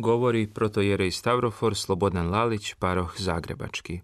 Govori 0.00 0.46
protojerej 0.46 1.10
Stavrofor 1.10 1.74
Slobodan 1.74 2.30
Lalić, 2.30 2.74
paroh 2.74 3.14
Zagrebački. 3.18 4.00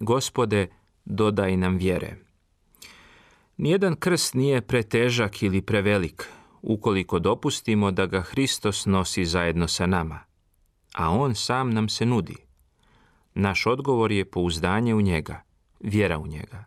Gospode, 0.00 0.66
dodaj 1.04 1.56
nam 1.56 1.76
vjere. 1.76 2.16
Nijedan 3.56 3.96
krst 3.96 4.34
nije 4.34 4.60
pretežak 4.60 5.42
ili 5.42 5.62
prevelik, 5.62 6.28
ukoliko 6.62 7.18
dopustimo 7.18 7.90
da 7.90 8.06
ga 8.06 8.20
Hristos 8.20 8.86
nosi 8.86 9.24
zajedno 9.24 9.68
sa 9.68 9.86
nama, 9.86 10.20
a 10.94 11.10
On 11.10 11.34
sam 11.34 11.70
nam 11.70 11.88
se 11.88 12.06
nudi. 12.06 12.36
Naš 13.34 13.66
odgovor 13.66 14.12
je 14.12 14.30
pouzdanje 14.30 14.94
u 14.94 15.00
njega, 15.00 15.42
vjera 15.80 16.18
u 16.18 16.26
njega. 16.26 16.64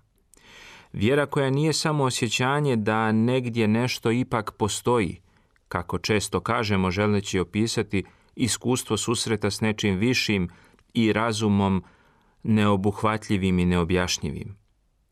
Vjera 0.94 1.26
koja 1.26 1.50
nije 1.50 1.73
samo 1.73 2.03
osjećanje 2.03 2.76
da 2.76 3.12
negdje 3.12 3.67
nešto 3.67 4.12
ipak 4.12 4.52
postoji, 4.58 5.22
kako 5.73 5.98
često 5.98 6.40
kažemo 6.40 6.91
želeći 6.91 7.40
opisati 7.40 8.04
iskustvo 8.36 8.98
susreta 8.98 9.52
s 9.52 9.62
nečim 9.62 9.95
višim 9.95 10.50
i 10.94 11.14
razumom 11.14 11.84
neobuhvatljivim 12.44 13.59
i 13.59 13.66
neobjašnjivim. 13.66 14.58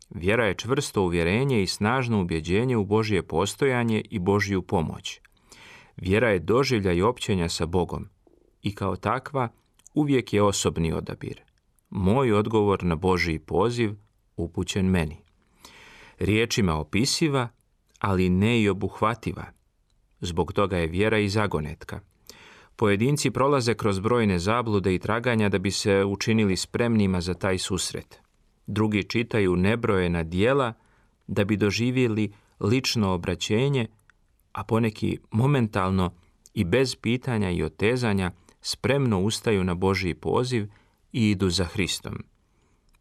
Vjera 0.09 0.45
je 0.45 0.55
čvrsto 0.55 1.01
uvjerenje 1.01 1.63
i 1.63 1.67
snažno 1.67 2.21
ubjeđenje 2.21 2.77
u 2.77 2.85
Božje 2.85 3.23
postojanje 3.23 4.01
i 4.09 4.19
Božju 4.19 4.61
pomoć. 4.61 5.21
Vjera 5.97 6.29
je 6.29 6.39
doživljaj 6.39 7.01
općenja 7.01 7.49
sa 7.49 7.65
Bogom 7.65 8.07
i 8.61 8.75
kao 8.75 8.95
takva 8.95 9.49
uvijek 9.93 10.33
je 10.33 10.43
osobni 10.43 10.93
odabir. 10.93 11.41
Moj 11.89 12.33
odgovor 12.33 12.83
na 12.83 12.95
Božji 12.95 13.39
poziv 13.39 13.95
upućen 14.37 14.85
meni. 14.85 15.17
Riječima 16.19 16.75
opisiva, 16.75 17.47
ali 17.99 18.29
ne 18.29 18.61
i 18.61 18.69
obuhvativa. 18.69 19.60
Zbog 20.21 20.53
toga 20.53 20.77
je 20.77 20.87
vjera 20.87 21.19
i 21.19 21.29
zagonetka. 21.29 21.99
Pojedinci 22.75 23.31
prolaze 23.31 23.73
kroz 23.73 23.99
brojne 23.99 24.39
zablude 24.39 24.95
i 24.95 24.99
traganja 24.99 25.49
da 25.49 25.57
bi 25.57 25.71
se 25.71 26.05
učinili 26.05 26.57
spremnima 26.57 27.21
za 27.21 27.33
taj 27.33 27.57
susret. 27.57 28.19
Drugi 28.67 29.03
čitaju 29.03 29.55
nebrojena 29.55 30.23
dijela 30.23 30.73
da 31.27 31.43
bi 31.43 31.57
doživjeli 31.57 32.31
lično 32.59 33.13
obraćenje, 33.13 33.87
a 34.51 34.63
poneki 34.63 35.19
momentalno 35.31 36.13
i 36.53 36.63
bez 36.63 36.95
pitanja 36.95 37.49
i 37.49 37.63
otezanja 37.63 38.31
spremno 38.61 39.19
ustaju 39.19 39.63
na 39.63 39.73
Božji 39.73 40.13
poziv 40.13 40.67
i 41.11 41.29
idu 41.29 41.49
za 41.49 41.65
Hristom. 41.65 42.23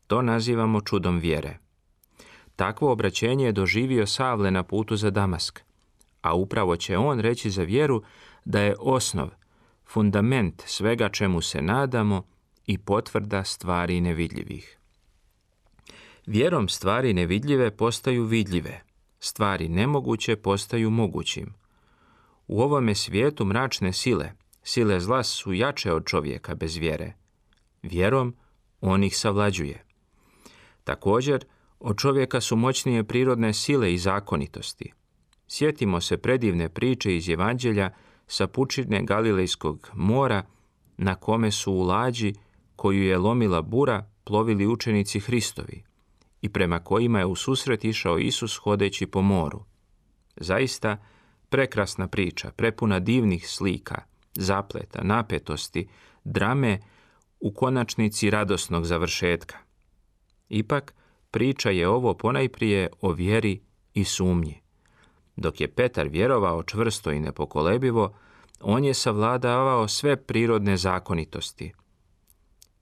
To 0.06 0.22
nazivamo 0.22 0.80
čudom 0.80 1.18
vjere. 1.18 1.58
Takvo 2.56 2.92
obraćenje 2.92 3.44
je 3.44 3.52
doživio 3.52 4.06
Savle 4.06 4.50
na 4.50 4.62
putu 4.62 4.96
za 4.96 5.10
Damask, 5.10 5.60
a 6.22 6.34
upravo 6.34 6.76
će 6.76 6.98
on 6.98 7.20
reći 7.20 7.50
za 7.50 7.62
vjeru 7.62 8.02
da 8.44 8.60
je 8.60 8.76
osnov, 8.78 9.28
fundament 9.86 10.62
svega 10.66 11.08
čemu 11.08 11.40
se 11.40 11.62
nadamo 11.62 12.22
i 12.66 12.78
potvrda 12.78 13.44
stvari 13.44 14.00
nevidljivih. 14.00 14.78
Vjerom 16.26 16.68
stvari 16.68 17.12
nevidljive 17.12 17.76
postaju 17.76 18.24
vidljive, 18.24 18.82
stvari 19.20 19.68
nemoguće 19.68 20.36
postaju 20.36 20.90
mogućim. 20.90 21.54
U 22.46 22.60
ovome 22.60 22.94
svijetu 22.94 23.44
mračne 23.44 23.92
sile, 23.92 24.32
sile 24.62 25.00
zla 25.00 25.22
su 25.22 25.52
jače 25.52 25.92
od 25.92 26.06
čovjeka 26.06 26.54
bez 26.54 26.76
vjere. 26.76 27.12
Vjerom 27.82 28.36
on 28.80 29.04
ih 29.04 29.16
savlađuje. 29.16 29.84
Također, 30.84 31.44
od 31.80 31.98
čovjeka 31.98 32.40
su 32.40 32.56
moćnije 32.56 33.04
prirodne 33.04 33.52
sile 33.54 33.94
i 33.94 33.98
zakonitosti. 33.98 34.92
Sjetimo 35.52 36.00
se 36.00 36.16
predivne 36.16 36.68
priče 36.68 37.16
iz 37.16 37.28
Evanđelja 37.28 37.90
sa 38.26 38.46
pučine 38.46 39.02
Galilejskog 39.02 39.90
mora 39.94 40.42
na 40.96 41.14
kome 41.14 41.50
su 41.50 41.72
u 41.72 41.82
lađi 41.82 42.34
koju 42.76 43.02
je 43.02 43.18
lomila 43.18 43.62
bura 43.62 44.10
plovili 44.24 44.66
učenici 44.66 45.20
Hristovi 45.20 45.82
i 46.42 46.48
prema 46.48 46.78
kojima 46.78 47.18
je 47.18 47.26
u 47.26 47.34
susret 47.34 47.84
išao 47.84 48.18
Isus 48.18 48.56
hodeći 48.56 49.06
po 49.06 49.22
moru. 49.22 49.64
Zaista 50.36 50.96
prekrasna 51.48 52.08
priča, 52.08 52.50
prepuna 52.50 53.00
divnih 53.00 53.48
slika, 53.48 54.02
zapleta, 54.34 55.02
napetosti, 55.02 55.88
drame, 56.24 56.80
u 57.40 57.54
konačnici 57.54 58.30
radosnog 58.30 58.84
završetka. 58.84 59.56
Ipak, 60.48 60.94
priča 61.30 61.70
je 61.70 61.88
ovo 61.88 62.14
ponajprije 62.14 62.88
o 63.00 63.12
vjeri 63.12 63.60
i 63.94 64.04
sumnji. 64.04 64.60
Dok 65.40 65.60
je 65.60 65.68
Petar 65.68 66.08
vjerovao 66.08 66.62
čvrsto 66.62 67.10
i 67.10 67.20
nepokolebivo, 67.20 68.14
on 68.60 68.84
je 68.84 68.94
savladavao 68.94 69.88
sve 69.88 70.16
prirodne 70.16 70.76
zakonitosti. 70.76 71.72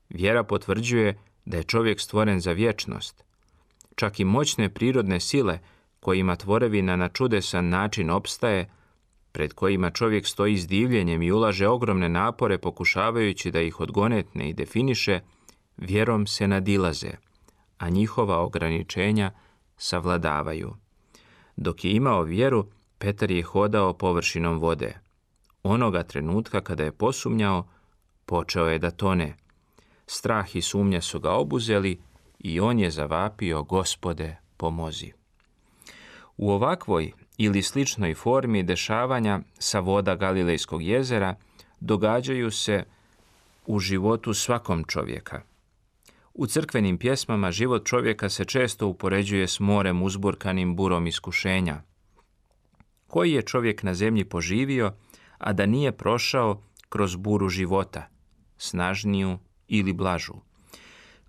Vjera 0.08 0.42
potvrđuje 0.42 1.18
da 1.44 1.56
je 1.56 1.62
čovjek 1.62 2.00
stvoren 2.00 2.40
za 2.40 2.52
vječnost. 2.52 3.24
Čak 3.94 4.20
i 4.20 4.24
moćne 4.24 4.68
prirodne 4.68 5.20
sile 5.20 5.58
kojima 6.00 6.36
tvorevina 6.36 6.96
na 6.96 7.08
čudesan 7.08 7.68
način 7.68 8.10
opstaje, 8.10 8.70
pred 9.32 9.52
kojima 9.52 9.90
čovjek 9.90 10.26
stoji 10.26 10.56
s 10.56 10.66
divljenjem 10.66 11.22
i 11.22 11.32
ulaže 11.32 11.68
ogromne 11.68 12.08
napore 12.08 12.58
pokušavajući 12.58 13.50
da 13.50 13.60
ih 13.60 13.80
odgonetne 13.80 14.50
i 14.50 14.54
definiše, 14.54 15.20
vjerom 15.76 16.26
se 16.26 16.48
nadilaze, 16.48 17.10
a 17.78 17.88
njihova 17.88 18.38
ograničenja 18.38 19.30
savladavaju. 19.76 20.87
Dok 21.60 21.84
je 21.84 21.92
imao 21.92 22.22
vjeru, 22.22 22.66
Petar 22.98 23.30
je 23.30 23.42
hodao 23.42 23.92
površinom 23.92 24.58
vode. 24.58 24.94
Onoga 25.62 26.02
trenutka 26.02 26.60
kada 26.60 26.84
je 26.84 26.92
posumnjao, 26.92 27.66
počeo 28.26 28.66
je 28.68 28.78
da 28.78 28.90
tone. 28.90 29.36
Strah 30.06 30.56
i 30.56 30.62
sumnja 30.62 31.00
su 31.00 31.20
ga 31.20 31.32
obuzeli 31.32 31.98
i 32.38 32.60
on 32.60 32.78
je 32.78 32.90
zavapio, 32.90 33.62
gospode, 33.62 34.36
pomozi. 34.56 35.12
U 36.36 36.50
ovakvoj 36.50 37.12
ili 37.38 37.62
sličnoj 37.62 38.14
formi 38.14 38.62
dešavanja 38.62 39.40
sa 39.58 39.80
voda 39.80 40.14
Galilejskog 40.14 40.82
jezera 40.82 41.34
događaju 41.80 42.50
se 42.50 42.84
u 43.66 43.78
životu 43.78 44.34
svakom 44.34 44.84
čovjeka. 44.84 45.42
U 46.38 46.46
crkvenim 46.46 46.98
pjesmama 46.98 47.50
život 47.50 47.86
čovjeka 47.86 48.28
se 48.28 48.44
često 48.44 48.86
upoređuje 48.86 49.48
s 49.48 49.60
morem 49.60 50.02
uzburkanim 50.02 50.76
burom 50.76 51.06
iskušenja. 51.06 51.82
Koji 53.06 53.32
je 53.32 53.42
čovjek 53.42 53.82
na 53.82 53.94
zemlji 53.94 54.24
poživio, 54.24 54.92
a 55.38 55.52
da 55.52 55.66
nije 55.66 55.92
prošao 55.92 56.62
kroz 56.88 57.16
buru 57.16 57.48
života, 57.48 58.08
snažniju 58.56 59.38
ili 59.68 59.92
blažu? 59.92 60.34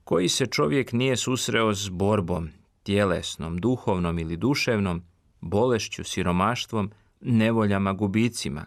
Koji 0.04 0.30
se 0.30 0.46
čovjek 0.46 0.94
nije 0.94 1.18
susreo 1.18 1.74
s 1.74 1.90
borbom, 1.90 2.50
tjelesnom, 2.84 3.58
duhovnom 3.58 4.20
ili 4.20 4.38
duševnom, 4.38 5.04
bolešću, 5.42 6.04
siromaštvom, 6.04 6.92
nevoljama, 7.22 7.94
gubicima? 7.94 8.66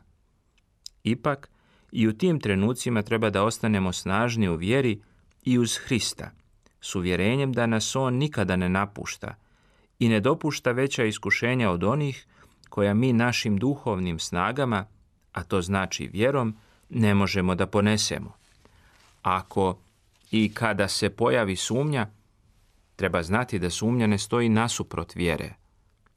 Ipak, 1.05 1.51
i 1.93 2.09
u 2.09 2.13
tim 2.13 2.41
trenucima 2.41 3.03
treba 3.03 3.31
da 3.31 3.45
ostanemo 3.45 3.93
snažni 3.93 4.49
u 4.49 4.57
vjeri 4.57 5.03
i 5.43 5.59
uz 5.59 5.77
Hrista, 5.77 6.31
s 6.81 6.95
uvjerenjem 6.95 7.53
da 7.53 7.67
nas 7.67 7.97
On 7.97 8.15
nikada 8.15 8.57
ne 8.57 8.69
napušta 8.69 9.35
i 9.99 10.09
ne 10.09 10.21
dopušta 10.21 10.73
veća 10.73 11.05
iskušenja 11.05 11.71
od 11.71 11.85
onih 11.85 12.27
koja 12.69 12.95
mi 12.95 13.13
našim 13.13 13.57
duhovnim 13.57 14.19
snagama, 14.19 14.87
a 15.33 15.43
to 15.43 15.63
znači 15.63 16.07
vjerom, 16.13 16.57
ne 16.89 17.15
možemo 17.15 17.55
da 17.55 17.67
ponesemo. 17.67 18.33
Ako 19.23 19.79
i 20.31 20.55
kada 20.55 20.89
se 20.89 21.11
pojavi 21.11 21.57
sumnja, 21.57 22.11
treba 22.97 23.23
znati 23.23 23.59
da 23.59 23.71
sumnja 23.71 24.07
ne 24.07 24.19
stoji 24.19 24.49
nasuprot 24.49 25.15
vjere, 25.15 25.55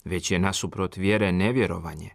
već 0.04 0.32
je 0.32 0.40
nasuprot 0.40 0.98
vjere 0.98 1.32
nevjerovanje. 1.32 2.10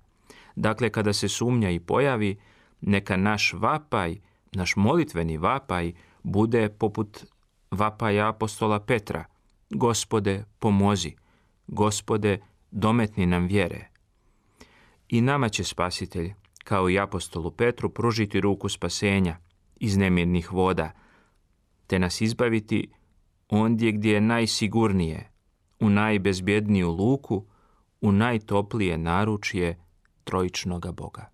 Dakle, 0.56 0.90
kada 0.90 1.12
se 1.12 1.28
sumnja 1.28 1.70
i 1.70 1.80
pojavi, 1.80 2.40
neka 2.80 3.16
naš 3.16 3.52
vapaj, 3.52 4.16
naš 4.52 4.76
molitveni 4.76 5.36
vapaj, 5.36 5.92
bude 6.22 6.68
poput 6.68 7.24
vapaja 7.70 8.28
apostola 8.28 8.80
Petra. 8.80 9.24
Gospode, 9.70 10.44
pomozi. 10.58 11.16
Gospode, 11.66 12.38
dometni 12.70 13.26
nam 13.26 13.46
vjere. 13.46 13.88
I 15.08 15.20
nama 15.20 15.48
će 15.48 15.64
spasitelj 15.64 16.32
kao 16.64 16.90
i 16.90 16.98
apostolu 16.98 17.50
Petru, 17.50 17.90
pružiti 17.90 18.40
ruku 18.40 18.68
spasenja 18.68 19.36
iz 19.76 19.96
nemirnih 19.96 20.52
voda, 20.52 20.90
te 21.86 21.98
nas 21.98 22.20
izbaviti 22.20 22.90
ondje 23.48 23.92
gdje 23.92 24.12
je 24.12 24.20
najsigurnije, 24.20 25.30
u 25.80 25.90
najbezbjedniju 25.90 26.90
luku, 26.90 27.44
u 28.00 28.12
najtoplije 28.12 28.98
naručje 28.98 29.78
trojičnoga 30.24 30.92
Boga. 30.92 31.30